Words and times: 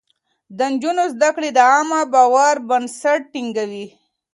د 0.57 0.59
نجونو 0.71 1.03
زده 1.13 1.29
کړه 1.35 1.49
د 1.53 1.59
عامه 1.71 2.01
باور 2.13 2.55
بنسټ 2.69 3.21
ټينګوي. 3.33 3.85